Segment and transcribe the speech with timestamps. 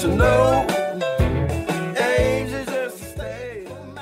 [0.00, 0.66] to know.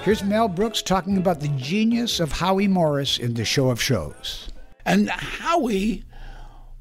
[0.03, 4.49] Here's Mel Brooks talking about the genius of Howie Morris in The Show of Shows.
[4.87, 6.05] And Howie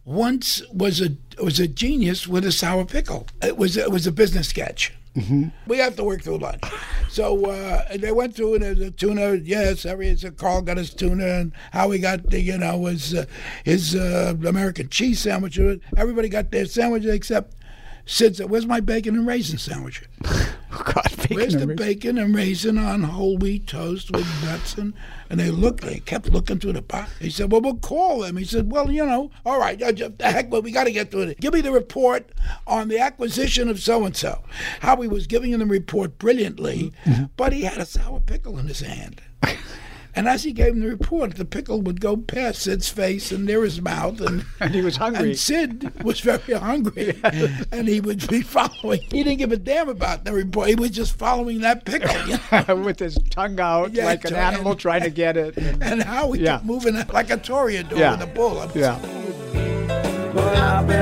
[0.06, 3.28] once was a was a genius with a sour pickle.
[3.42, 4.94] It was it was a business sketch.
[5.16, 5.50] Mm-hmm.
[5.68, 6.64] We have to work through lunch.
[7.10, 9.36] So uh, they went through and the tuna.
[9.36, 13.26] Yes, every so Carl got his tuna and Howie got the you know his uh,
[13.66, 15.60] his uh, American cheese sandwich.
[15.98, 17.56] Everybody got their sandwich except
[18.12, 20.02] Sid said, "Where's my bacon and raisin sandwich?"
[20.72, 21.76] Oh, God, bacon Where's the raisin.
[21.76, 24.76] bacon and raisin on whole wheat toast with nuts?
[24.76, 24.94] And,
[25.30, 27.12] and they looked, they kept looking through the box.
[27.20, 28.38] He said, Well, we'll call them.
[28.38, 31.12] He said, Well, you know, all right, just- the heck, well, we got to get
[31.12, 31.40] to it.
[31.40, 32.30] Give me the report
[32.66, 34.44] on the acquisition of so and so.
[34.82, 37.26] Howie was giving him the report brilliantly, mm-hmm.
[37.38, 39.22] but he had a sour pickle in his hand.
[40.20, 43.46] And as he gave him the report, the pickle would go past Sid's face and
[43.46, 45.30] near his mouth, and And he was hungry.
[45.30, 47.18] and Sid was very hungry,
[47.72, 49.00] and he would be following.
[49.10, 50.68] He didn't give a damn about the report.
[50.68, 52.76] He was just following that pickle, you know?
[52.84, 55.56] With his tongue out Yeah, like an trying- animal trying to get it.
[55.56, 56.56] And- and Howie Yeah.
[56.56, 58.12] kept moving like a toreador Yeah.
[58.12, 58.60] with a bull.
[58.60, 59.00] I'm yeah.
[60.34, 60.99] But I've been